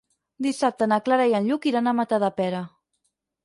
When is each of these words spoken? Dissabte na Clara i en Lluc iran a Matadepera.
Dissabte 0.45 0.87
na 0.93 0.97
Clara 1.09 1.29
i 1.33 1.37
en 1.41 1.51
Lluc 1.51 1.69
iran 1.73 1.91
a 1.91 1.95
Matadepera. 2.01 2.67